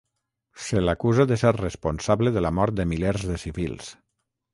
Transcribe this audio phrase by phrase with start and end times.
[0.67, 3.93] Se l'acusa de ser responsable de la mort de milers de civils.